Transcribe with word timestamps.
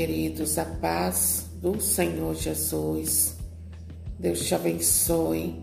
queridos, 0.00 0.56
a 0.56 0.64
paz 0.64 1.50
do 1.60 1.78
Senhor 1.78 2.34
Jesus. 2.34 3.36
Deus 4.18 4.46
te 4.46 4.54
abençoe, 4.54 5.62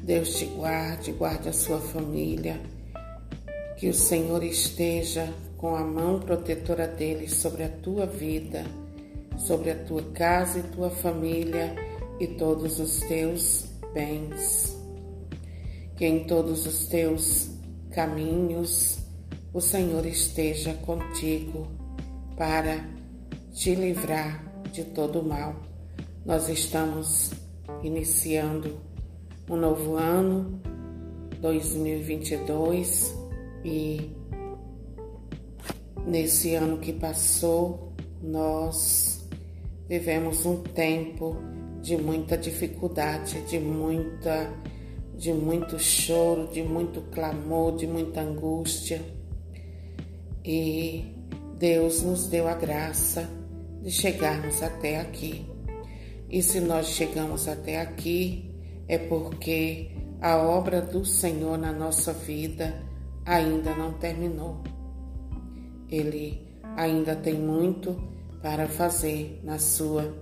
Deus 0.00 0.36
te 0.36 0.44
guarde, 0.44 1.10
guarde 1.10 1.48
a 1.48 1.52
sua 1.52 1.80
família. 1.80 2.60
Que 3.76 3.88
o 3.88 3.92
Senhor 3.94 4.44
esteja 4.44 5.34
com 5.56 5.74
a 5.74 5.82
mão 5.82 6.20
protetora 6.20 6.86
dele 6.86 7.28
sobre 7.28 7.64
a 7.64 7.68
tua 7.68 8.06
vida, 8.06 8.64
sobre 9.36 9.72
a 9.72 9.74
tua 9.74 10.04
casa 10.12 10.60
e 10.60 10.62
tua 10.62 10.90
família 10.90 11.74
e 12.20 12.28
todos 12.28 12.78
os 12.78 13.00
teus 13.00 13.66
bens. 13.92 14.78
Que 15.96 16.06
em 16.06 16.22
todos 16.28 16.64
os 16.64 16.86
teus 16.86 17.50
caminhos 17.90 19.00
o 19.52 19.60
Senhor 19.60 20.06
esteja 20.06 20.74
contigo 20.74 21.66
para 22.36 22.97
te 23.58 23.74
livrar 23.74 24.40
de 24.72 24.84
todo 24.84 25.20
mal. 25.20 25.56
Nós 26.24 26.48
estamos 26.48 27.32
iniciando 27.82 28.78
um 29.50 29.56
novo 29.56 29.96
ano, 29.96 30.60
2022, 31.40 33.12
e 33.64 34.12
nesse 36.06 36.54
ano 36.54 36.78
que 36.78 36.92
passou, 36.92 37.92
nós 38.22 39.28
vivemos 39.88 40.46
um 40.46 40.62
tempo 40.62 41.36
de 41.82 41.96
muita 41.96 42.38
dificuldade, 42.38 43.40
de 43.42 43.58
muita 43.58 44.54
de 45.16 45.32
muito 45.32 45.80
choro, 45.80 46.46
de 46.46 46.62
muito 46.62 47.00
clamor, 47.10 47.74
de 47.74 47.88
muita 47.88 48.20
angústia. 48.20 49.02
E 50.44 51.12
Deus 51.58 52.02
nos 52.02 52.28
deu 52.28 52.46
a 52.46 52.54
graça 52.54 53.37
de 53.82 53.90
chegarmos 53.90 54.62
até 54.62 55.00
aqui. 55.00 55.46
E 56.30 56.42
se 56.42 56.60
nós 56.60 56.88
chegamos 56.88 57.48
até 57.48 57.80
aqui, 57.80 58.54
é 58.86 58.98
porque 58.98 59.90
a 60.20 60.36
obra 60.36 60.80
do 60.80 61.04
Senhor 61.04 61.56
na 61.56 61.72
nossa 61.72 62.12
vida 62.12 62.82
ainda 63.24 63.74
não 63.74 63.92
terminou. 63.94 64.62
Ele 65.90 66.46
ainda 66.76 67.16
tem 67.16 67.34
muito 67.34 67.96
para 68.42 68.68
fazer 68.68 69.40
na 69.42 69.58
sua, 69.58 70.14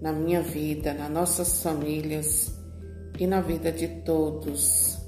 na 0.00 0.12
minha 0.12 0.42
vida, 0.42 0.94
nas 0.94 1.10
nossas 1.10 1.62
famílias 1.62 2.54
e 3.18 3.26
na 3.26 3.40
vida 3.40 3.70
de 3.70 3.88
todos. 3.88 4.98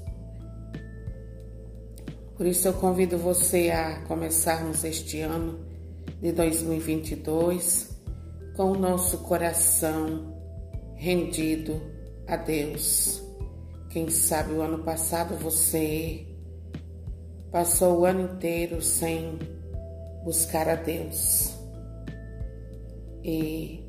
Por 2.35 2.45
isso 2.45 2.67
eu 2.67 2.73
convido 2.73 3.17
você 3.17 3.71
a 3.71 4.01
começarmos 4.01 4.83
este 4.83 5.21
ano 5.21 5.66
de 6.21 6.31
2022 6.31 7.95
com 8.55 8.71
o 8.71 8.77
nosso 8.77 9.19
coração 9.19 10.35
rendido 10.95 11.79
a 12.25 12.35
Deus. 12.35 13.21
Quem 13.89 14.09
sabe 14.09 14.53
o 14.53 14.61
ano 14.61 14.79
passado 14.79 15.35
você 15.35 16.25
passou 17.51 17.99
o 17.99 18.05
ano 18.05 18.33
inteiro 18.33 18.81
sem 18.81 19.37
buscar 20.23 20.67
a 20.67 20.75
Deus. 20.75 21.55
E 23.23 23.85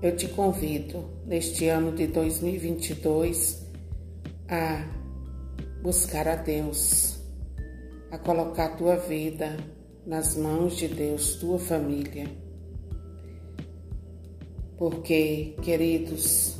eu 0.00 0.16
te 0.16 0.28
convido 0.28 1.04
neste 1.26 1.68
ano 1.68 1.92
de 1.92 2.06
2022 2.06 3.66
a 4.48 4.84
buscar 5.82 6.26
a 6.26 6.36
Deus 6.36 7.18
a 8.10 8.16
colocar 8.16 8.64
a 8.64 8.76
tua 8.76 8.96
vida 8.96 9.56
nas 10.08 10.34
mãos 10.34 10.74
de 10.78 10.88
Deus, 10.88 11.34
tua 11.34 11.58
família. 11.58 12.26
Porque, 14.78 15.54
queridos, 15.60 16.56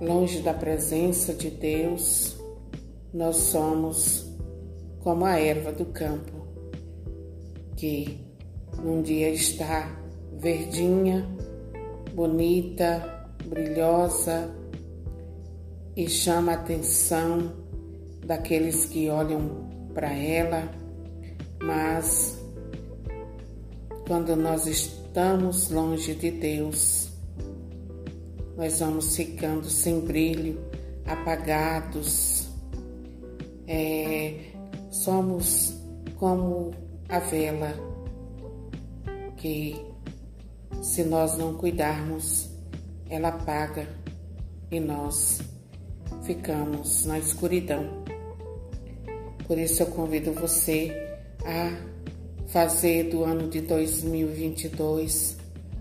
longe 0.00 0.40
da 0.40 0.54
presença 0.54 1.34
de 1.34 1.50
Deus, 1.50 2.34
nós 3.12 3.36
somos 3.36 4.26
como 5.00 5.26
a 5.26 5.38
erva 5.38 5.70
do 5.70 5.84
campo, 5.84 6.32
que 7.76 8.20
num 8.82 9.02
dia 9.02 9.28
está 9.28 9.94
verdinha, 10.32 11.28
bonita, 12.14 13.28
brilhosa 13.44 14.50
e 15.94 16.08
chama 16.08 16.52
a 16.52 16.54
atenção 16.54 17.52
daqueles 18.24 18.86
que 18.86 19.10
olham 19.10 19.68
para 19.92 20.10
ela, 20.10 20.70
mas 21.62 22.35
quando 24.06 24.36
nós 24.36 24.66
estamos 24.66 25.68
longe 25.70 26.14
de 26.14 26.30
Deus, 26.30 27.08
nós 28.56 28.78
vamos 28.78 29.16
ficando 29.16 29.68
sem 29.68 30.00
brilho, 30.00 30.60
apagados, 31.04 32.48
é, 33.66 34.52
somos 34.90 35.74
como 36.18 36.72
a 37.08 37.18
vela 37.18 37.74
que, 39.36 39.74
se 40.80 41.02
nós 41.02 41.36
não 41.36 41.54
cuidarmos, 41.54 42.48
ela 43.10 43.28
apaga 43.28 43.88
e 44.70 44.78
nós 44.78 45.40
ficamos 46.22 47.06
na 47.06 47.18
escuridão. 47.18 48.04
Por 49.46 49.58
isso 49.58 49.82
eu 49.82 49.86
convido 49.88 50.32
você 50.32 50.90
a 51.44 51.95
fazer 52.48 53.10
do 53.10 53.24
ano 53.24 53.48
de 53.48 53.60
2022 53.60 55.36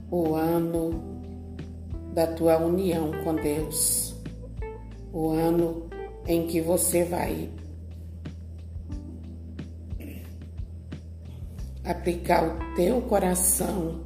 o 0.09 0.35
ano 0.35 1.23
da 2.13 2.27
tua 2.27 2.57
união 2.57 3.11
com 3.23 3.35
Deus, 3.35 4.15
o 5.11 5.29
ano 5.29 5.89
em 6.27 6.47
que 6.47 6.61
você 6.61 7.03
vai 7.03 7.49
aplicar 11.83 12.43
o 12.43 12.75
teu 12.75 13.01
coração 13.01 14.01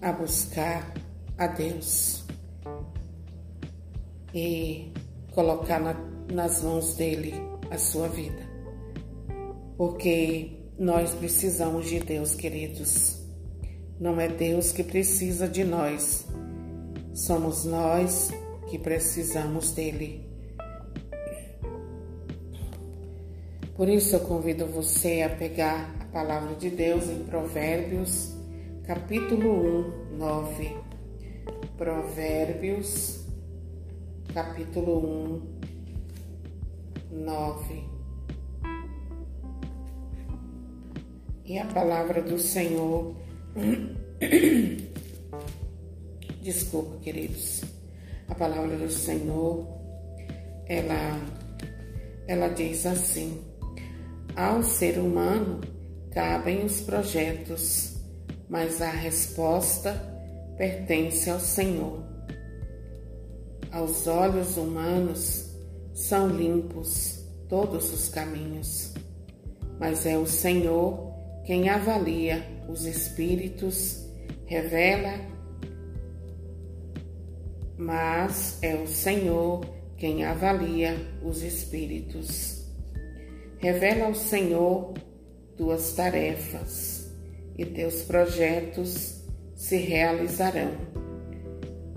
a 0.00 0.12
buscar 0.12 0.92
a 1.38 1.46
Deus 1.46 2.24
e 4.34 4.92
colocar 5.32 5.78
na 5.78 6.12
nas 6.32 6.62
mãos 6.62 6.94
dele 6.94 7.34
a 7.70 7.78
sua 7.78 8.08
vida. 8.08 8.51
Porque 9.82 10.68
nós 10.78 11.12
precisamos 11.12 11.88
de 11.88 11.98
Deus, 11.98 12.36
queridos. 12.36 13.20
Não 13.98 14.20
é 14.20 14.28
Deus 14.28 14.70
que 14.70 14.84
precisa 14.84 15.48
de 15.48 15.64
nós, 15.64 16.24
somos 17.12 17.64
nós 17.64 18.30
que 18.70 18.78
precisamos 18.78 19.72
dele. 19.72 20.24
Por 23.74 23.88
isso 23.88 24.14
eu 24.14 24.20
convido 24.20 24.66
você 24.66 25.22
a 25.22 25.28
pegar 25.28 25.92
a 25.98 26.04
palavra 26.04 26.54
de 26.54 26.70
Deus 26.70 27.10
em 27.10 27.24
Provérbios, 27.24 28.36
capítulo 28.86 29.80
1, 30.12 30.16
9. 30.16 30.76
Provérbios, 31.76 33.26
capítulo 34.32 35.42
1, 37.10 37.24
nove. 37.24 37.91
E 41.44 41.58
a 41.58 41.66
palavra 41.66 42.22
do 42.22 42.38
Senhor. 42.38 43.16
Desculpa, 46.40 46.98
queridos. 46.98 47.64
A 48.28 48.34
palavra 48.34 48.76
do 48.76 48.88
Senhor, 48.88 49.66
ela, 50.66 51.20
ela 52.28 52.48
diz 52.48 52.86
assim: 52.86 53.42
Ao 54.36 54.62
ser 54.62 54.98
humano 54.98 55.60
cabem 56.12 56.64
os 56.64 56.80
projetos, 56.80 57.96
mas 58.48 58.80
a 58.80 58.90
resposta 58.90 60.00
pertence 60.56 61.28
ao 61.28 61.40
Senhor. 61.40 62.04
Aos 63.72 64.06
olhos 64.06 64.56
humanos, 64.56 65.50
são 65.92 66.28
limpos 66.28 67.24
todos 67.48 67.92
os 67.92 68.08
caminhos, 68.08 68.94
mas 69.80 70.06
é 70.06 70.16
o 70.16 70.26
Senhor 70.26 71.11
quem 71.44 71.68
avalia 71.68 72.46
os 72.68 72.86
espíritos, 72.86 74.06
revela, 74.46 75.14
mas 77.76 78.58
é 78.62 78.74
o 78.76 78.86
Senhor 78.86 79.64
quem 79.96 80.24
avalia 80.24 80.96
os 81.22 81.42
espíritos. 81.42 82.64
Revela 83.58 84.06
ao 84.06 84.14
Senhor 84.14 84.94
tuas 85.56 85.92
tarefas 85.94 87.12
e 87.56 87.64
teus 87.64 88.02
projetos 88.02 89.22
se 89.54 89.76
realizarão. 89.76 90.72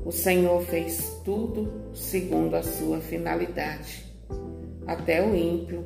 O 0.03 0.11
Senhor 0.11 0.61
fez 0.65 1.19
tudo 1.23 1.91
segundo 1.95 2.55
a 2.55 2.63
sua 2.63 2.99
finalidade, 2.99 4.05
até 4.85 5.25
o 5.25 5.35
ímpio 5.35 5.83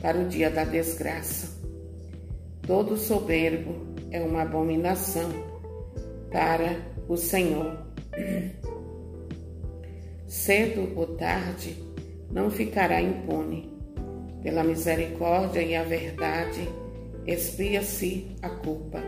para 0.00 0.18
o 0.18 0.28
dia 0.28 0.50
da 0.50 0.64
desgraça. 0.64 1.59
Todo 2.70 2.96
soberbo 2.96 3.74
é 4.12 4.22
uma 4.22 4.42
abominação 4.42 5.28
para 6.30 6.76
o 7.08 7.16
Senhor. 7.16 7.76
Cedo 10.24 10.92
ou 10.94 11.16
tarde 11.16 11.76
não 12.30 12.48
ficará 12.48 13.02
impune. 13.02 13.76
Pela 14.40 14.62
misericórdia 14.62 15.60
e 15.60 15.74
a 15.74 15.82
verdade, 15.82 16.68
expia-se 17.26 18.36
a 18.40 18.48
culpa. 18.48 19.02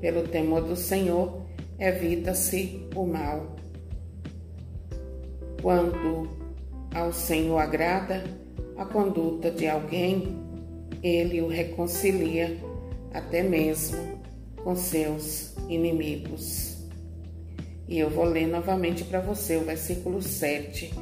Pelo 0.00 0.26
temor 0.26 0.62
do 0.62 0.74
Senhor, 0.74 1.46
evita-se 1.78 2.84
o 2.96 3.06
mal. 3.06 3.54
Quando 5.62 6.28
ao 6.92 7.12
Senhor 7.12 7.58
agrada 7.58 8.24
a 8.76 8.84
conduta 8.84 9.52
de 9.52 9.68
alguém, 9.68 10.36
ele 11.00 11.40
o 11.40 11.46
reconcilia 11.46 12.66
até 13.12 13.42
mesmo 13.42 14.20
com 14.62 14.74
seus 14.76 15.54
inimigos. 15.68 16.76
E 17.88 17.98
eu 17.98 18.10
vou 18.10 18.24
ler 18.24 18.46
novamente 18.46 19.04
para 19.04 19.20
você 19.20 19.56
o 19.56 19.64
versículo 19.64 20.20
7. 20.20 20.92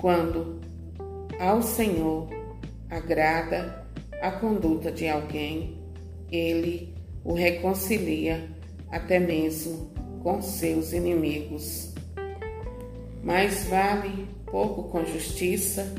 Quando 0.00 0.60
ao 1.38 1.62
Senhor 1.62 2.28
agrada 2.90 3.86
a 4.20 4.30
conduta 4.32 4.90
de 4.90 5.08
alguém, 5.08 5.78
ele 6.30 6.94
o 7.22 7.32
reconcilia 7.32 8.48
até 8.90 9.18
mesmo 9.18 9.90
com 10.22 10.42
seus 10.42 10.92
inimigos. 10.92 11.94
Mais 13.22 13.64
vale 13.64 14.26
pouco 14.46 14.84
com 14.84 15.04
justiça 15.04 15.94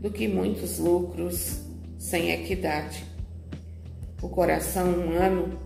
do 0.00 0.10
que 0.10 0.26
muitos 0.28 0.78
lucros 0.78 1.60
sem 1.98 2.30
equidade. 2.30 3.11
O 4.22 4.28
coração 4.28 4.88
humano 4.94 5.58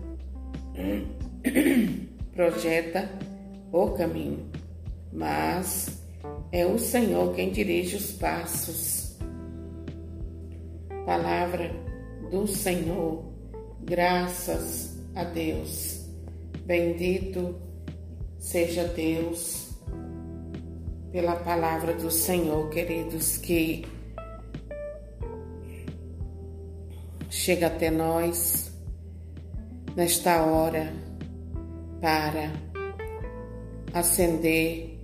projeta 2.33 3.07
o 3.71 3.91
caminho, 3.91 4.49
mas 5.13 6.01
é 6.51 6.65
o 6.65 6.79
Senhor 6.79 7.35
quem 7.35 7.51
dirige 7.51 7.97
os 7.97 8.13
passos. 8.13 9.15
Palavra 11.05 11.71
do 12.31 12.47
Senhor, 12.47 13.25
graças 13.83 14.97
a 15.13 15.23
Deus. 15.23 16.07
Bendito 16.65 17.55
seja 18.39 18.85
Deus 18.85 19.69
pela 21.11 21.35
palavra 21.35 21.93
do 21.93 22.09
Senhor, 22.09 22.69
queridos, 22.69 23.37
que 23.37 23.85
chega 27.37 27.67
até 27.67 27.91
nós 27.91 28.71
nesta 29.95 30.43
hora 30.43 30.91
para 32.01 32.51
acender 33.93 34.99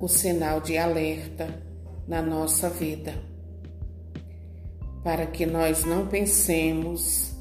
o 0.00 0.08
sinal 0.08 0.60
de 0.60 0.76
alerta 0.76 1.62
na 2.06 2.20
nossa 2.20 2.68
vida, 2.68 3.14
para 5.04 5.26
que 5.26 5.46
nós 5.46 5.84
não 5.84 6.08
pensemos 6.08 7.32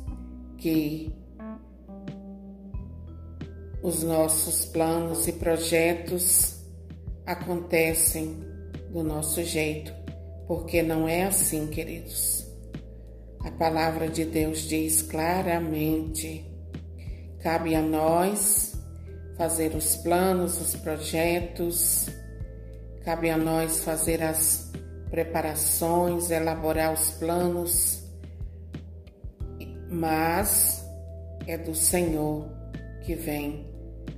que 0.58 1.12
os 3.82 4.04
nossos 4.04 4.66
planos 4.66 5.28
e 5.28 5.34
projetos 5.34 6.64
acontecem 7.26 8.38
do 8.92 9.04
nosso 9.04 9.44
jeito, 9.44 9.92
porque 10.48 10.84
não 10.84 11.08
é 11.08 11.24
assim, 11.24 11.68
queridos. 11.68 12.47
A 13.42 13.52
palavra 13.52 14.08
de 14.08 14.26
Deus 14.26 14.60
diz 14.60 15.02
claramente: 15.02 16.46
cabe 17.42 17.76
a 17.76 17.82
nós 17.82 18.78
fazer 19.38 19.76
os 19.76 19.96
planos, 19.98 20.60
os 20.60 20.76
projetos, 20.76 22.10
cabe 23.04 23.30
a 23.30 23.38
nós 23.38 23.84
fazer 23.84 24.22
as 24.22 24.72
preparações, 25.10 26.32
elaborar 26.32 26.94
os 26.94 27.12
planos, 27.12 28.04
mas 29.90 30.86
é 31.46 31.58
do 31.58 31.74
Senhor 31.74 32.50
que 33.04 33.16
vem 33.16 33.66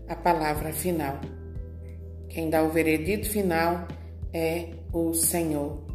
a 0.08 0.16
palavra 0.16 0.74
final. 0.74 1.20
Quem 2.30 2.50
dá 2.50 2.64
o 2.64 2.70
veredito 2.70 3.30
final 3.30 3.88
é 4.34 4.70
o 4.92 5.14
Senhor. 5.14 5.89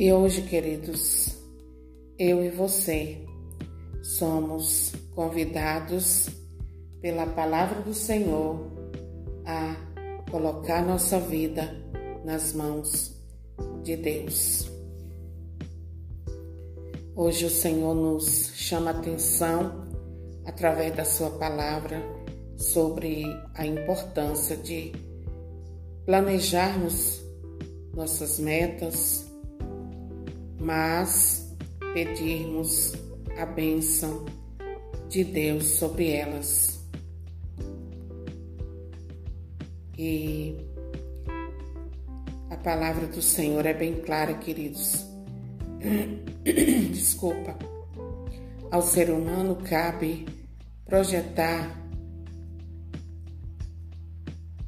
E 0.00 0.10
hoje, 0.14 0.40
queridos, 0.40 1.36
eu 2.18 2.42
e 2.42 2.48
você 2.48 3.22
somos 4.02 4.94
convidados 5.14 6.30
pela 7.02 7.26
palavra 7.26 7.82
do 7.82 7.92
Senhor 7.92 8.64
a 9.44 9.76
colocar 10.30 10.82
nossa 10.82 11.20
vida 11.20 11.76
nas 12.24 12.54
mãos 12.54 13.14
de 13.82 13.94
Deus. 13.94 14.70
Hoje 17.14 17.44
o 17.44 17.50
Senhor 17.50 17.94
nos 17.94 18.52
chama 18.54 18.92
atenção 18.92 19.86
através 20.46 20.96
da 20.96 21.04
sua 21.04 21.28
palavra 21.32 22.02
sobre 22.56 23.24
a 23.54 23.66
importância 23.66 24.56
de 24.56 24.92
planejarmos 26.06 27.20
nossas 27.94 28.38
metas, 28.38 29.29
mas 30.60 31.56
pedirmos 31.94 32.92
a 33.36 33.46
bênção 33.46 34.26
de 35.08 35.24
Deus 35.24 35.64
sobre 35.64 36.10
elas. 36.12 36.78
E 39.98 40.56
a 42.50 42.56
palavra 42.56 43.06
do 43.06 43.22
Senhor 43.22 43.64
é 43.66 43.74
bem 43.74 44.00
clara, 44.02 44.34
queridos. 44.34 45.06
Desculpa. 46.92 47.58
Ao 48.70 48.82
ser 48.82 49.10
humano 49.10 49.56
cabe 49.56 50.26
projetar 50.84 51.76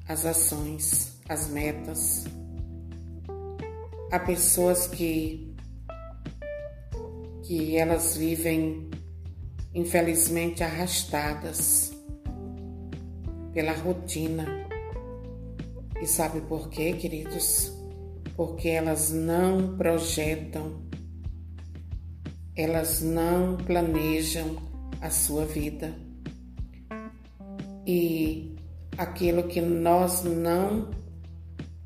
as 0.09 0.27
ações, 0.27 1.19
as 1.29 1.49
metas. 1.49 2.25
Há 4.11 4.19
pessoas 4.19 4.87
que 4.87 5.52
que 7.43 7.77
elas 7.77 8.17
vivem, 8.17 8.91
infelizmente, 9.75 10.63
arrastadas 10.63 11.93
pela 13.53 13.73
rotina. 13.73 14.47
E 16.01 16.07
sabe 16.07 16.41
por 16.43 16.69
quê, 16.69 16.93
queridos? 16.95 17.73
Porque 18.37 18.69
elas 18.69 19.11
não 19.11 19.77
projetam, 19.77 20.83
elas 22.57 23.03
não 23.03 23.57
planejam 23.57 24.57
a 25.01 25.11
sua 25.11 25.45
vida. 25.45 25.95
E 27.87 28.57
aquilo 28.97 29.45
que 29.45 29.61
nós 29.61 30.23
não 30.25 30.91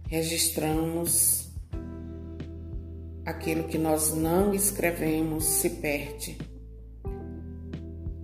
registramos, 0.09 1.46
aquilo 3.27 3.65
que 3.65 3.77
nós 3.77 4.15
não 4.15 4.55
escrevemos 4.55 5.45
se 5.45 5.69
perde. 5.69 6.39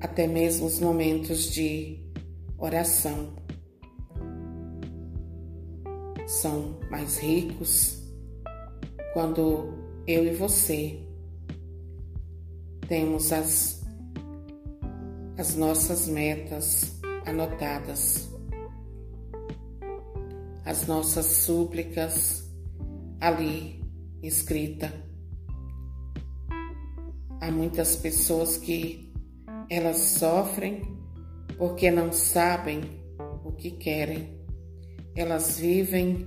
Até 0.01 0.29
mesmo 0.29 0.67
os 0.67 0.79
momentos 0.79 1.51
de 1.51 1.99
oração 2.57 3.35
são 6.27 6.79
mais 6.89 7.19
ricos 7.19 8.01
quando 9.13 9.75
eu 10.07 10.25
e 10.25 10.35
você 10.35 11.01
temos 12.89 13.33
as, 13.33 13.83
as 15.37 15.57
nossas 15.57 16.07
metas 16.07 17.01
anotadas, 17.27 18.31
as 20.65 20.87
nossas 20.87 21.27
súplicas 21.27 22.49
ali 23.21 23.82
escrita. 24.23 24.93
Há 27.41 27.51
muitas 27.51 27.97
pessoas 27.97 28.57
que 28.57 29.13
elas 29.69 29.99
sofrem 29.99 30.83
porque 31.59 31.91
não 31.91 32.13
sabem 32.13 32.81
o 33.45 33.53
que 33.53 33.73
querem. 33.73 34.41
Elas 35.17 35.59
vivem, 35.59 36.27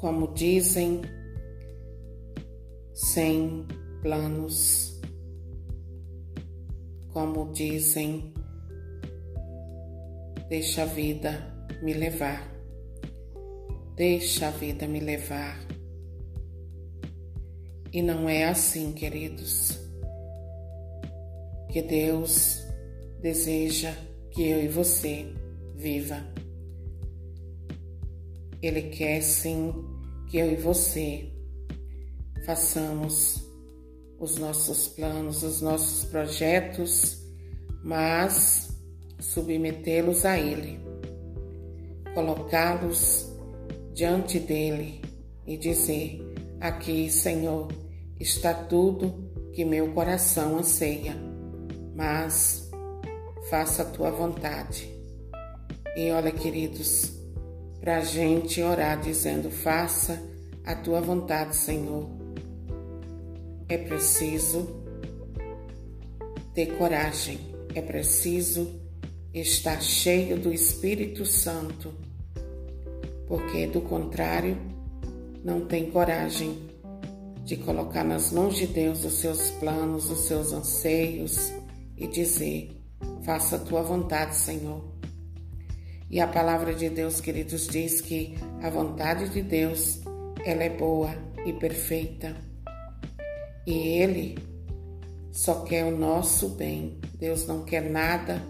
como 0.00 0.32
dizem, 0.34 1.02
sem 2.92 3.66
planos. 4.02 5.00
Como 7.12 7.52
dizem, 7.52 8.34
deixa 10.48 10.82
a 10.82 10.86
vida 10.86 11.68
me 11.82 11.94
levar. 11.94 12.55
Deixa 13.96 14.48
a 14.48 14.50
vida 14.50 14.86
me 14.86 15.00
levar. 15.00 15.58
E 17.90 18.02
não 18.02 18.28
é 18.28 18.44
assim, 18.44 18.92
queridos. 18.92 19.78
porque 21.64 21.80
Deus 21.80 22.62
deseja 23.22 23.94
que 24.30 24.48
eu 24.48 24.62
e 24.62 24.68
você 24.68 25.26
viva. 25.74 26.22
Ele 28.62 28.82
quer 28.90 29.22
sim 29.22 29.72
que 30.30 30.36
eu 30.36 30.52
e 30.52 30.56
você 30.56 31.30
façamos 32.44 33.42
os 34.18 34.36
nossos 34.36 34.88
planos, 34.88 35.42
os 35.42 35.62
nossos 35.62 36.04
projetos, 36.04 37.18
mas 37.82 38.70
submetê-los 39.20 40.24
a 40.24 40.38
Ele, 40.38 40.80
colocá-los 42.14 43.25
diante 43.96 44.38
dele 44.38 45.00
e 45.46 45.56
dizer: 45.56 46.20
Aqui, 46.60 47.10
Senhor, 47.10 47.68
está 48.20 48.52
tudo 48.52 49.50
que 49.54 49.64
meu 49.64 49.92
coração 49.92 50.58
anseia, 50.58 51.16
mas 51.94 52.70
faça 53.48 53.82
a 53.82 53.86
tua 53.86 54.10
vontade. 54.10 54.86
E 55.96 56.10
olha, 56.10 56.30
queridos, 56.30 57.10
para 57.80 57.96
a 57.96 58.00
gente 58.02 58.60
orar 58.62 59.00
dizendo: 59.00 59.50
Faça 59.50 60.22
a 60.62 60.74
tua 60.74 61.00
vontade, 61.00 61.56
Senhor. 61.56 62.06
É 63.66 63.78
preciso 63.78 64.84
ter 66.54 66.76
coragem, 66.76 67.38
é 67.74 67.80
preciso 67.80 68.78
estar 69.32 69.80
cheio 69.80 70.38
do 70.38 70.52
Espírito 70.52 71.24
Santo, 71.24 72.05
porque 73.26 73.66
do 73.66 73.80
contrário, 73.80 74.56
não 75.44 75.66
tem 75.66 75.90
coragem 75.90 76.58
de 77.44 77.56
colocar 77.56 78.02
nas 78.02 78.32
mãos 78.32 78.56
de 78.56 78.66
Deus 78.66 79.04
os 79.04 79.14
seus 79.14 79.50
planos, 79.52 80.10
os 80.10 80.26
seus 80.26 80.52
anseios 80.52 81.52
e 81.96 82.06
dizer: 82.06 82.82
Faça 83.22 83.56
a 83.56 83.60
tua 83.60 83.82
vontade, 83.82 84.36
Senhor. 84.36 84.84
E 86.10 86.20
a 86.20 86.26
palavra 86.26 86.74
de 86.74 86.88
Deus, 86.88 87.20
queridos, 87.20 87.66
diz 87.66 88.00
que 88.00 88.36
a 88.62 88.70
vontade 88.70 89.28
de 89.28 89.42
Deus, 89.42 90.00
ela 90.44 90.62
é 90.62 90.70
boa 90.70 91.14
e 91.44 91.52
perfeita. 91.52 92.36
E 93.66 93.72
Ele 93.72 94.38
só 95.32 95.62
quer 95.62 95.84
o 95.84 95.96
nosso 95.96 96.50
bem. 96.50 97.00
Deus 97.18 97.46
não 97.46 97.64
quer 97.64 97.82
nada 97.82 98.40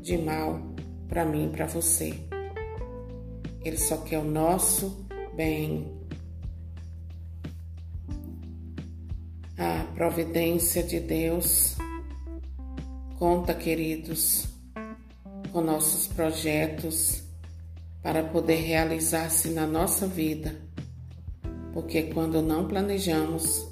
de 0.00 0.18
mal 0.18 0.60
para 1.08 1.24
mim 1.24 1.46
e 1.46 1.50
para 1.50 1.66
você. 1.66 2.33
Ele 3.64 3.78
só 3.78 3.96
quer 3.98 4.18
o 4.18 4.24
nosso 4.24 5.06
bem. 5.34 5.90
A 9.56 9.84
providência 9.94 10.82
de 10.82 11.00
Deus 11.00 11.76
conta, 13.18 13.54
queridos, 13.54 14.46
com 15.50 15.60
nossos 15.60 16.06
projetos 16.08 17.22
para 18.02 18.22
poder 18.22 18.56
realizar-se 18.56 19.48
na 19.48 19.66
nossa 19.66 20.06
vida, 20.06 20.60
porque 21.72 22.02
quando 22.02 22.42
não 22.42 22.68
planejamos, 22.68 23.66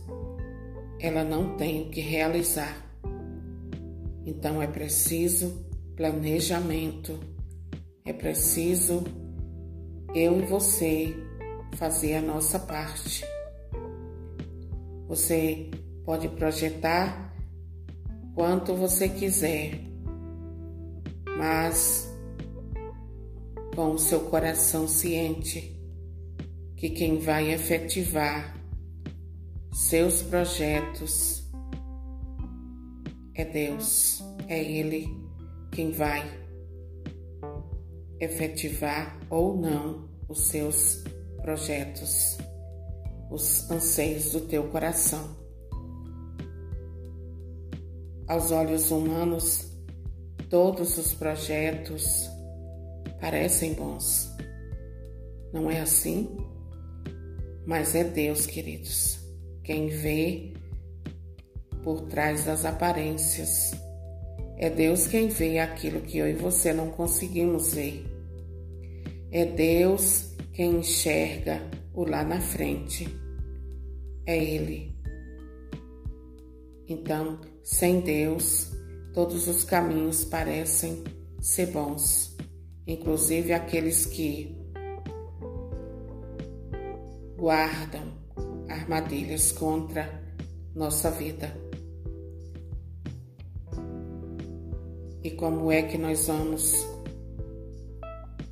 ela 0.99 1.23
não 1.23 1.57
tem 1.57 1.83
o 1.83 1.91
que 1.91 2.01
realizar. 2.01 2.83
Então 4.25 4.63
é 4.63 4.67
preciso 4.67 5.67
planejamento, 5.97 7.19
é 8.07 8.13
preciso 8.13 9.05
eu 10.15 10.39
e 10.41 10.43
você 10.43 11.17
fazer 11.77 12.17
a 12.17 12.23
nossa 12.23 12.59
parte. 12.59 13.25
Você 15.09 15.71
pode 16.05 16.29
projetar 16.29 17.35
quanto 18.35 18.75
você 18.75 19.09
quiser, 19.09 19.81
mas 21.37 22.11
com 23.75 23.93
o 23.93 23.99
seu 23.99 24.21
coração 24.21 24.87
ciente 24.87 25.81
que 26.77 26.91
quem 26.91 27.19
vai 27.19 27.53
efetivar 27.53 28.57
seus 29.73 30.21
projetos 30.23 31.51
é 33.35 33.45
Deus, 33.45 34.23
é 34.47 34.63
Ele 34.63 35.09
quem 35.71 35.91
vai 35.91 36.42
efetivar 38.23 39.19
ou 39.29 39.57
não 39.57 40.09
os 40.29 40.43
seus 40.43 41.03
projetos, 41.43 42.39
os 43.29 43.69
anseios 43.69 44.31
do 44.31 44.43
teu 44.43 44.69
coração. 44.69 45.37
Aos 48.29 48.53
olhos 48.53 48.93
humanos, 48.93 49.73
todos 50.49 50.97
os 50.99 51.13
projetos 51.13 52.31
parecem 53.21 53.75
bons. 53.75 54.31
Não 55.53 55.69
é 55.69 55.81
assim? 55.81 56.37
Mas 57.67 57.95
é 57.97 58.05
Deus, 58.05 58.47
queridos, 58.47 59.19
quem 59.65 59.89
vê 59.89 60.53
por 61.83 62.03
trás 62.03 62.45
das 62.45 62.65
aparências. 62.65 63.73
É 64.57 64.71
Deus 64.71 65.09
quem 65.09 65.27
vê 65.27 65.59
aquilo 65.59 66.01
que 66.01 66.19
eu 66.19 66.29
e 66.29 66.35
você 66.35 66.73
não 66.73 66.89
conseguimos 66.89 67.75
ver. 67.75 68.12
É 69.33 69.47
Deus 69.47 70.31
quem 70.53 70.81
enxerga 70.81 71.63
o 71.95 72.05
lá 72.05 72.23
na 72.23 72.39
frente. 72.39 73.09
É 74.27 74.37
Ele. 74.37 74.95
Então, 76.87 77.41
sem 77.65 78.01
Deus, 78.01 78.71
todos 79.15 79.49
os 79.49 79.65
caminhos 79.65 80.23
parecem 80.23 81.03
ser 81.41 81.69
bons, 81.69 82.37
inclusive 82.87 83.55
aqueles 83.55 84.05
que 84.05 84.55
guardam 87.39 88.13
armadilhas 88.69 89.51
contra 89.51 90.23
nossa 90.75 91.11
vida. 91.11 91.57
E 95.25 95.31
como 95.31 95.73
é 95.73 95.83
que 95.83 95.97
nós 95.97 96.27
vamos 96.27 96.92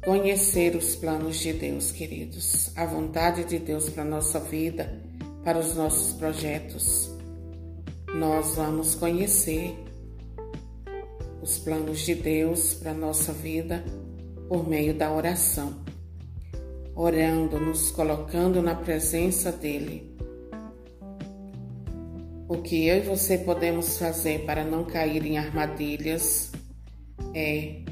conhecer 0.05 0.77
os 0.77 0.97
planos 0.97 1.39
de 1.39 1.53
Deus, 1.53 1.93
queridos? 1.93 2.71
A 2.77 2.87
vontade 2.87 3.45
de 3.45 3.59
Deus 3.59 3.89
para 3.89 4.05
nossa 4.05 4.41
vida, 4.41 4.93
para 5.45 5.59
os 5.59 5.75
nossos 5.75 6.13
projetos. 6.15 7.11
Nós 8.15 8.57
vamos 8.57 8.95
conhecer 8.95 9.77
os 11.43 11.59
planos 11.59 12.01
de 12.01 12.15
Deus 12.15 12.75
para 12.75 12.93
nossa 12.93 13.33
vida 13.33 13.85
por 14.49 14.69
meio 14.69 14.95
da 14.95 15.13
oração 15.13 15.91
orando, 17.01 17.59
nos 17.59 17.91
colocando 17.91 18.61
na 18.61 18.75
presença 18.75 19.51
dEle. 19.51 20.15
O 22.47 22.59
que 22.59 22.87
eu 22.87 22.99
e 22.99 23.01
você 23.01 23.39
podemos 23.39 23.97
fazer 23.97 24.45
para 24.45 24.65
não 24.65 24.85
cair 24.85 25.25
em 25.25 25.39
armadilhas 25.39 26.53
é 27.35 27.83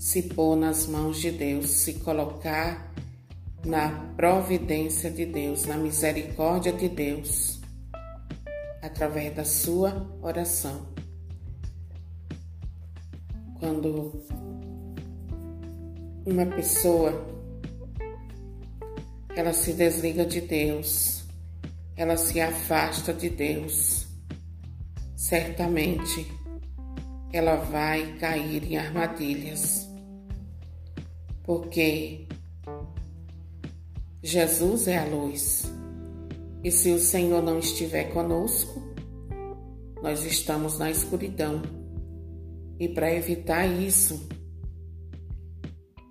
se 0.00 0.22
pôr 0.22 0.56
nas 0.56 0.86
mãos 0.86 1.20
de 1.20 1.30
Deus, 1.30 1.68
se 1.68 1.92
colocar 2.00 2.90
na 3.62 3.90
providência 4.16 5.10
de 5.10 5.26
Deus, 5.26 5.66
na 5.66 5.76
misericórdia 5.76 6.72
de 6.72 6.88
Deus, 6.88 7.60
através 8.80 9.36
da 9.36 9.44
sua 9.44 10.10
oração. 10.22 10.86
Quando 13.58 14.24
uma 16.24 16.46
pessoa 16.46 17.22
ela 19.36 19.52
se 19.52 19.74
desliga 19.74 20.24
de 20.24 20.40
Deus, 20.40 21.24
ela 21.94 22.16
se 22.16 22.40
afasta 22.40 23.12
de 23.12 23.28
Deus. 23.28 24.06
Certamente 25.14 26.26
ela 27.30 27.56
vai 27.56 28.14
cair 28.18 28.64
em 28.64 28.78
armadilhas, 28.78 29.89
porque 31.50 32.28
Jesus 34.22 34.86
é 34.86 34.98
a 34.98 35.04
luz, 35.04 35.64
e 36.62 36.70
se 36.70 36.92
o 36.92 36.98
Senhor 37.00 37.42
não 37.42 37.58
estiver 37.58 38.04
conosco, 38.12 38.80
nós 40.00 40.24
estamos 40.24 40.78
na 40.78 40.92
escuridão. 40.92 41.60
E 42.78 42.88
para 42.88 43.12
evitar 43.12 43.66
isso, 43.66 44.28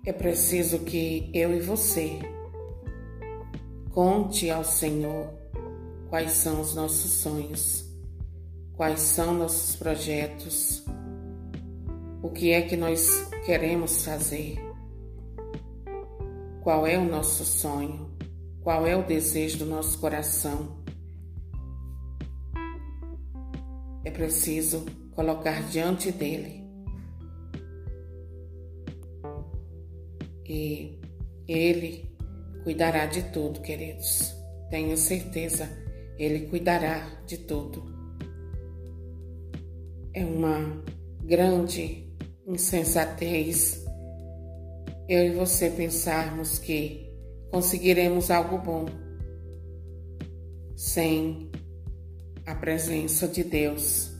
é 0.04 0.12
preciso 0.12 0.80
que 0.80 1.30
eu 1.32 1.56
e 1.56 1.60
você 1.60 2.18
Conte 3.92 4.50
ao 4.50 4.62
Senhor 4.62 5.30
quais 6.10 6.32
são 6.32 6.60
os 6.60 6.74
nossos 6.74 7.12
sonhos, 7.12 7.90
quais 8.74 9.00
são 9.00 9.32
nossos 9.32 9.74
projetos, 9.74 10.84
o 12.22 12.28
que 12.28 12.50
é 12.50 12.60
que 12.60 12.76
nós 12.76 13.26
queremos 13.46 14.04
fazer, 14.04 14.69
qual 16.70 16.86
é 16.86 16.96
o 16.96 17.04
nosso 17.04 17.44
sonho, 17.44 18.16
qual 18.62 18.86
é 18.86 18.94
o 18.94 19.04
desejo 19.04 19.58
do 19.58 19.66
nosso 19.66 19.98
coração. 19.98 20.80
É 24.04 24.10
preciso 24.12 24.86
colocar 25.10 25.68
diante 25.68 26.12
dele. 26.12 26.64
E 30.46 30.96
ele 31.48 32.08
cuidará 32.62 33.04
de 33.06 33.24
tudo, 33.32 33.60
queridos. 33.60 34.32
Tenho 34.70 34.96
certeza, 34.96 35.68
ele 36.16 36.46
cuidará 36.46 37.20
de 37.26 37.36
tudo. 37.36 37.82
É 40.14 40.24
uma 40.24 40.84
grande 41.24 42.14
insensatez 42.46 43.79
eu 45.10 45.26
e 45.26 45.34
você 45.34 45.68
pensarmos 45.68 46.60
que 46.60 47.12
conseguiremos 47.50 48.30
algo 48.30 48.58
bom 48.58 48.86
sem 50.76 51.50
a 52.46 52.54
presença 52.54 53.26
de 53.26 53.42
Deus. 53.42 54.16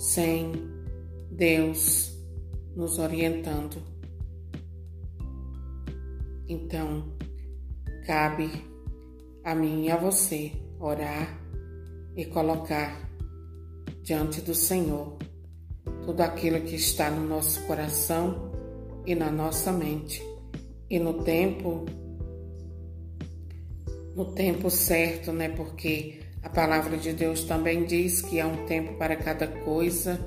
Sem 0.00 0.50
Deus 1.30 2.12
nos 2.74 2.98
orientando. 2.98 3.80
Então, 6.48 7.16
cabe 8.04 8.50
a 9.44 9.54
mim 9.54 9.84
e 9.84 9.92
a 9.92 9.96
você 9.96 10.50
orar 10.80 11.40
e 12.16 12.24
colocar 12.24 13.08
diante 14.02 14.40
do 14.40 14.56
Senhor 14.56 15.29
tudo 16.10 16.22
aquilo 16.22 16.60
que 16.62 16.74
está 16.74 17.08
no 17.08 17.24
nosso 17.24 17.64
coração 17.68 18.50
e 19.06 19.14
na 19.14 19.30
nossa 19.30 19.70
mente. 19.70 20.20
E 20.90 20.98
no 20.98 21.22
tempo 21.22 21.86
no 24.16 24.24
tempo 24.32 24.68
certo, 24.68 25.30
né? 25.30 25.50
Porque 25.50 26.18
a 26.42 26.48
palavra 26.48 26.96
de 26.96 27.12
Deus 27.12 27.44
também 27.44 27.84
diz 27.84 28.22
que 28.22 28.40
há 28.40 28.46
um 28.48 28.66
tempo 28.66 28.94
para 28.94 29.14
cada 29.14 29.46
coisa 29.46 30.18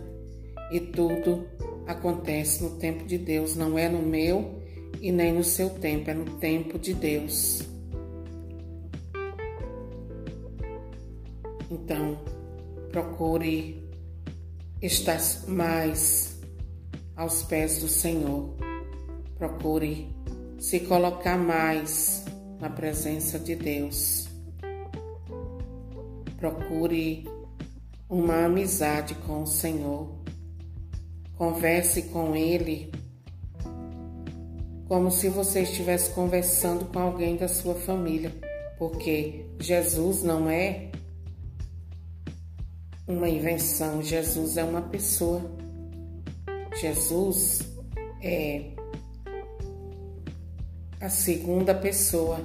e 0.72 0.80
tudo 0.80 1.46
acontece 1.86 2.64
no 2.64 2.78
tempo 2.78 3.04
de 3.04 3.18
Deus, 3.18 3.58
não 3.58 3.78
é 3.78 3.90
no 3.90 4.02
meu 4.02 4.64
e 5.02 5.12
nem 5.12 5.34
no 5.34 5.44
seu 5.44 5.70
tempo, 5.70 6.10
é 6.10 6.14
no 6.14 6.38
tempo 6.38 6.80
de 6.80 6.94
Deus. 6.94 7.62
Então, 11.70 12.18
procure 12.90 13.83
está 14.86 15.18
mais 15.48 16.38
aos 17.16 17.42
pés 17.44 17.80
do 17.80 17.88
Senhor. 17.88 18.54
Procure 19.38 20.14
se 20.60 20.82
colocar 20.82 21.38
mais 21.38 22.26
na 22.60 22.70
presença 22.70 23.40
de 23.40 23.56
Deus. 23.56 24.28
Procure 26.38 27.26
uma 28.10 28.46
amizade 28.46 29.16
com 29.16 29.44
o 29.44 29.48
Senhor. 29.48 30.10
Converse 31.38 32.04
com 32.04 32.36
Ele 32.36 32.92
como 34.88 35.10
se 35.10 35.30
você 35.30 35.62
estivesse 35.62 36.12
conversando 36.12 36.86
com 36.86 37.00
alguém 37.00 37.36
da 37.38 37.48
sua 37.48 37.74
família, 37.74 38.32
porque 38.78 39.46
Jesus 39.60 40.22
não 40.22 40.50
é 40.50 40.92
uma 43.08 43.30
invenção. 43.30 44.02
Jesus 44.02 44.58
é 44.58 44.64
uma 44.64 44.82
pessoa. 44.82 45.42
Jesus 46.80 47.62
é 48.22 48.72
a 51.00 51.10
segunda 51.10 51.76
pessoa 51.76 52.40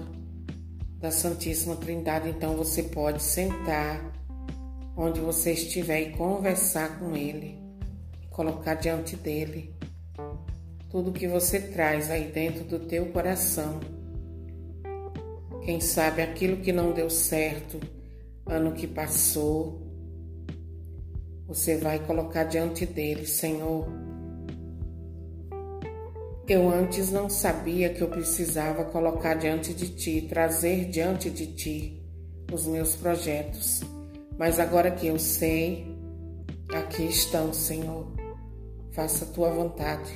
da 0.99 1.11
Santíssima 1.11 1.77
Trindade. 1.77 2.29
Então 2.29 2.57
você 2.57 2.83
pode 2.83 3.23
sentar 3.23 4.13
onde 4.97 5.21
você 5.21 5.53
estiver 5.53 6.01
e 6.01 6.11
conversar 6.13 6.99
com 6.99 7.17
Ele, 7.17 7.57
colocar 8.31 8.75
diante 8.75 9.15
dele 9.17 9.79
tudo 10.91 11.13
que 11.13 11.29
você 11.29 11.61
traz 11.61 12.11
aí 12.11 12.33
dentro 12.33 12.65
do 12.65 12.81
teu 12.81 13.07
coração. 13.07 13.79
Quem 15.65 15.81
sabe 15.81 16.23
aquilo 16.23 16.57
que 16.57 16.73
não 16.73 16.93
deu 16.93 17.11
certo 17.11 17.79
ano 18.47 18.73
que 18.73 18.87
passou, 18.87 19.88
você 21.49 21.79
vai 21.79 21.99
colocar 22.01 22.45
diante 22.45 22.85
dele, 22.85 23.27
Senhor. 23.27 23.89
Eu 26.47 26.69
antes 26.69 27.11
não 27.11 27.31
sabia 27.31 27.89
que 27.93 28.03
eu 28.03 28.09
precisava 28.09 28.85
colocar 28.85 29.35
diante 29.35 29.73
de 29.73 29.89
ti, 29.89 30.27
trazer 30.29 30.91
diante 30.91 31.31
de 31.31 31.47
ti 31.47 32.03
os 32.53 32.67
meus 32.67 32.95
projetos, 32.95 33.81
mas 34.39 34.61
agora 34.61 34.91
que 34.91 35.07
eu 35.07 35.19
sei, 35.19 35.87
aqui 36.69 37.05
estão, 37.05 37.53
Senhor. 37.53 38.13
Faça 38.93 39.25
a 39.25 39.29
tua 39.29 39.51
vontade 39.51 40.13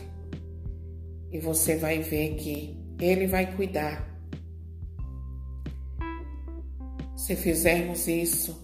e 1.31 1.39
você 1.39 1.77
vai 1.77 2.01
ver 2.01 2.35
que 2.35 2.79
Ele 3.01 3.27
vai 3.27 3.55
cuidar. 3.57 4.07
Se 7.17 7.37
fizermos 7.37 8.07
isso, 8.09 8.63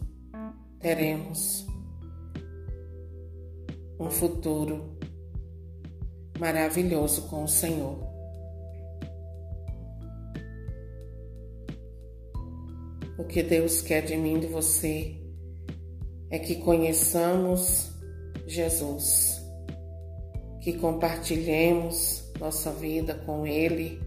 teremos 0.80 1.67
um 3.98 4.10
futuro 4.10 4.96
maravilhoso 6.38 7.22
com 7.22 7.44
o 7.44 7.48
Senhor. 7.48 8.06
O 13.18 13.24
que 13.24 13.42
Deus 13.42 13.82
quer 13.82 14.02
de 14.02 14.16
mim 14.16 14.36
e 14.36 14.40
de 14.40 14.46
você 14.46 15.16
é 16.30 16.38
que 16.38 16.56
conheçamos 16.56 17.90
Jesus, 18.46 19.42
que 20.60 20.74
compartilhemos 20.74 22.30
nossa 22.38 22.70
vida 22.70 23.14
com 23.14 23.44
Ele, 23.44 24.00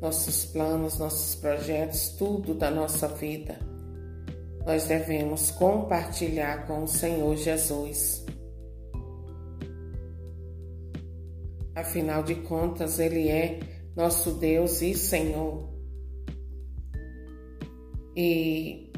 nossos 0.00 0.44
planos, 0.44 0.98
nossos 0.98 1.34
projetos, 1.36 2.10
tudo 2.10 2.52
da 2.52 2.70
nossa 2.70 3.08
vida. 3.08 3.58
Nós 4.66 4.84
devemos 4.84 5.50
compartilhar 5.50 6.66
com 6.66 6.84
o 6.84 6.88
Senhor 6.88 7.34
Jesus 7.36 8.24
Afinal 11.74 12.22
de 12.22 12.36
contas, 12.36 12.98
Ele 12.98 13.28
é 13.28 13.58
nosso 13.96 14.32
Deus 14.32 14.80
e 14.80 14.94
Senhor. 14.94 15.68
E 18.16 18.92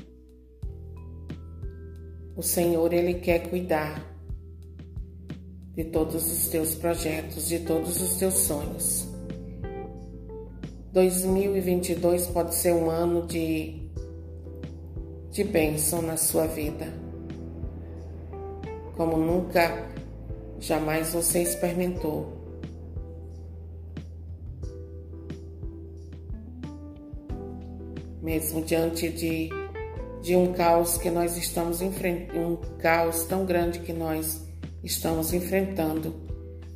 o 2.37 2.43
Senhor, 2.43 2.93
Ele 2.93 3.15
quer 3.15 3.49
cuidar 3.49 4.15
de 5.75 5.85
todos 5.85 6.31
os 6.31 6.49
teus 6.49 6.75
projetos, 6.75 7.49
de 7.49 7.61
todos 7.61 8.01
os 8.01 8.17
teus 8.17 8.35
sonhos. 8.35 9.07
2022 10.93 12.27
pode 12.29 12.55
ser 12.55 12.73
um 12.73 12.89
ano 12.91 13.27
de, 13.27 13.91
de 15.31 15.45
bênção 15.45 16.01
na 16.01 16.17
sua 16.17 16.47
vida, 16.47 16.87
como 18.97 19.19
nunca, 19.19 19.91
jamais 20.59 21.13
você 21.13 21.43
experimentou. 21.43 22.36
Mesmo 28.27 28.61
diante 28.61 29.09
de, 29.09 29.51
de 30.21 30.35
um 30.35 30.53
caos 30.53 30.99
que 30.99 31.09
nós 31.11 31.37
estamos 31.37 31.81
enfrentando, 31.81 32.41
um 32.41 32.57
caos 32.77 33.23
tão 33.23 33.47
grande 33.47 33.79
que 33.79 33.93
nós 33.93 34.45
estamos 34.83 35.33
enfrentando, 35.33 36.13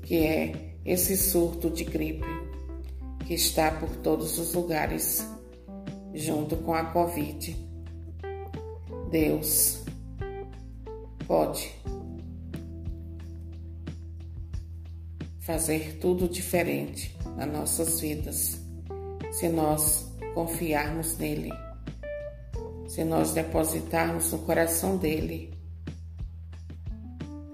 que 0.00 0.18
é 0.18 0.76
esse 0.84 1.16
surto 1.16 1.68
de 1.68 1.82
gripe 1.82 2.24
que 3.26 3.34
está 3.34 3.72
por 3.72 3.96
todos 3.96 4.38
os 4.38 4.54
lugares, 4.54 5.26
junto 6.14 6.56
com 6.58 6.72
a 6.72 6.84
Covid. 6.84 7.56
Deus 9.10 9.82
pode 11.26 11.68
fazer 15.40 15.98
tudo 16.00 16.28
diferente 16.28 17.18
nas 17.36 17.52
nossas 17.52 18.00
vidas 18.00 18.60
se 19.32 19.48
nós 19.48 20.09
confiarmos 20.34 21.16
nele, 21.18 21.52
se 22.86 23.04
nós 23.04 23.32
depositarmos 23.32 24.32
no 24.32 24.38
coração 24.40 24.96
dele 24.96 25.50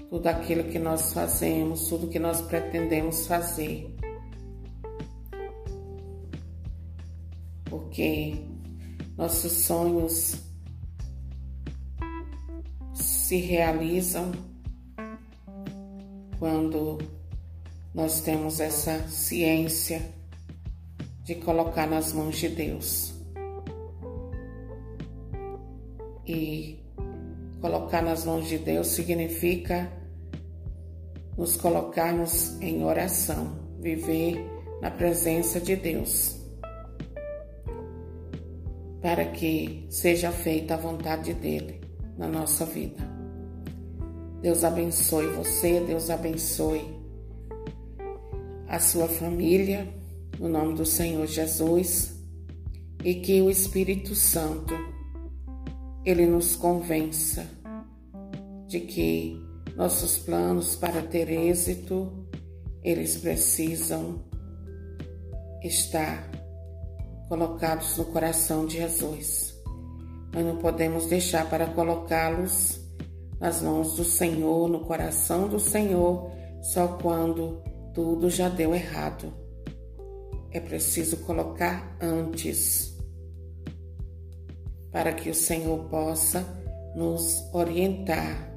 tudo 0.09 0.29
aquilo 0.29 0.65
que 0.65 0.79
nós 0.79 1.13
fazemos, 1.13 1.89
tudo 1.89 2.09
que 2.09 2.19
nós 2.19 2.41
pretendemos 2.41 3.27
fazer. 3.27 3.95
Porque 7.65 8.35
nossos 9.17 9.53
sonhos 9.53 10.37
se 12.95 13.37
realizam 13.37 14.33
quando 16.39 16.99
nós 17.95 18.21
temos 18.21 18.61
essa 18.61 19.07
ciência 19.09 20.16
de 21.27 21.35
colocar 21.35 21.89
nas 21.89 22.13
mãos 22.13 22.37
de 22.37 22.49
Deus. 22.49 23.13
E 26.25 26.79
colocar 27.61 28.01
nas 28.01 28.25
mãos 28.25 28.47
de 28.47 28.59
Deus 28.59 28.87
significa 28.87 29.91
nos 31.37 31.57
colocarmos 31.57 32.57
em 32.63 32.85
oração, 32.85 33.59
viver 33.81 34.37
na 34.81 34.89
presença 34.89 35.61
de 35.61 35.75
Deus, 35.75 36.41
para 39.03 39.25
que 39.25 39.85
seja 39.91 40.31
feita 40.31 40.75
a 40.75 40.79
vontade 40.79 41.35
dele 41.35 41.81
na 42.17 42.29
nossa 42.29 42.65
vida. 42.65 43.03
Deus 44.41 44.63
abençoe 44.63 45.27
você, 45.27 45.81
Deus 45.81 46.09
abençoe 46.09 46.85
a 48.69 48.79
sua 48.79 49.09
família, 49.09 49.93
no 50.39 50.49
nome 50.49 50.75
do 50.75 50.85
Senhor 50.85 51.27
Jesus, 51.27 52.15
e 53.05 53.15
que 53.15 53.41
o 53.41 53.51
Espírito 53.51 54.15
Santo 54.15 54.75
ele 56.05 56.27
nos 56.27 56.57
convença 56.57 57.47
de 58.69 58.81
que 58.81 59.41
nossos 59.77 60.19
planos 60.19 60.77
para 60.77 61.03
ter 61.03 61.29
êxito, 61.29 62.27
eles 62.83 63.17
precisam 63.17 64.25
estar 65.63 66.31
colocados 67.29 67.97
no 67.97 68.05
coração 68.07 68.67
de 68.67 68.77
Jesus. 68.77 69.55
Nós 70.33 70.45
não 70.45 70.57
podemos 70.57 71.07
deixar 71.07 71.49
para 71.51 71.67
colocá-los 71.67 72.81
nas 73.41 73.61
mãos 73.61 73.97
do 73.97 74.05
Senhor, 74.05 74.69
no 74.69 74.81
coração 74.81 75.49
do 75.49 75.59
Senhor, 75.59 76.31
só 76.63 76.89
quando 76.89 77.63
tudo 77.93 78.31
já 78.31 78.49
deu 78.49 78.75
errado. 78.75 79.46
É 80.51 80.61
preciso 80.61 81.19
colocar 81.19 81.97
antes, 82.01 82.97
para 84.91 85.13
que 85.13 85.29
o 85.29 85.35
Senhor 85.35 85.89
possa 85.89 86.45
nos 86.95 87.45
orientar. 87.53 88.53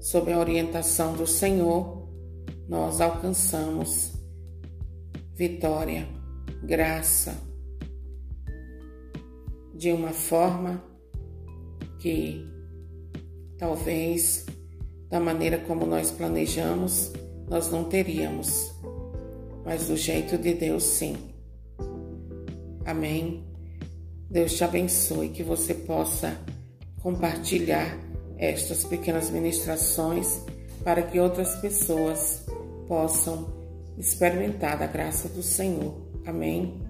Sob 0.00 0.32
a 0.32 0.38
orientação 0.38 1.14
do 1.14 1.26
Senhor, 1.26 2.08
nós 2.68 3.00
alcançamos 3.00 4.12
vitória, 5.34 6.06
graça, 6.62 7.34
de 9.74 9.90
uma 9.90 10.10
forma 10.10 10.84
que 11.98 12.46
talvez 13.58 14.46
da 15.08 15.18
maneira 15.18 15.58
como 15.58 15.86
nós 15.86 16.10
planejamos 16.10 17.12
nós 17.48 17.70
não 17.70 17.84
teríamos, 17.84 18.72
mas 19.64 19.88
do 19.88 19.96
jeito 19.96 20.36
de 20.36 20.54
Deus, 20.54 20.84
sim. 20.84 21.16
Amém. 22.84 23.44
Deus 24.30 24.54
te 24.54 24.64
abençoe, 24.64 25.30
que 25.30 25.42
você 25.42 25.74
possa 25.74 26.38
compartilhar 27.02 27.98
estas 28.36 28.84
pequenas 28.84 29.30
ministrações 29.30 30.40
para 30.82 31.02
que 31.02 31.18
outras 31.18 31.56
pessoas 31.56 32.44
possam 32.86 33.46
experimentar 33.96 34.78
da 34.78 34.86
graça 34.86 35.28
do 35.28 35.42
Senhor. 35.42 35.94
Amém. 36.26 36.83